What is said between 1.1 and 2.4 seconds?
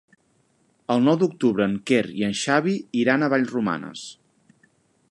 d'octubre en Quer i en